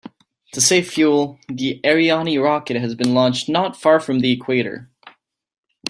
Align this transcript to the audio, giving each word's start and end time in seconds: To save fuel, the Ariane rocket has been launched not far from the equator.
To 0.53 0.61
save 0.61 0.89
fuel, 0.91 1.37
the 1.47 1.79
Ariane 1.85 2.39
rocket 2.39 2.75
has 2.75 2.95
been 2.95 3.13
launched 3.13 3.47
not 3.47 3.79
far 3.79 3.99
from 3.99 4.21
the 4.21 4.31
equator. 4.31 4.89